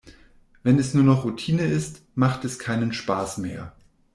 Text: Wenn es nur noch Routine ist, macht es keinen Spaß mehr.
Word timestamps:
Wenn 0.63 0.79
es 0.79 0.95
nur 0.95 1.03
noch 1.03 1.25
Routine 1.25 1.61
ist, 1.63 2.01
macht 2.15 2.43
es 2.43 2.57
keinen 2.57 2.91
Spaß 2.91 3.37
mehr. 3.37 3.75